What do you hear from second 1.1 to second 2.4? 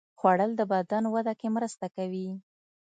وده کې مرسته کوي